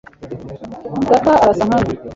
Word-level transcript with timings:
data 1.09 1.31
arasa 1.43 1.63
nkanjye 1.67 1.95